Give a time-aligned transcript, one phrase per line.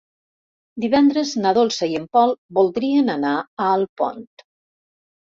[0.85, 4.29] Divendres na Dolça i en Pol voldrien anar a Alpont.